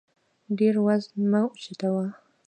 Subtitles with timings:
[0.57, 2.05] ډېر وزن مه اوچتوه